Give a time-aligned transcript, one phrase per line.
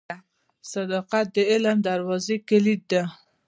[0.71, 3.03] •صداقت د علم د دروازې کلید دی.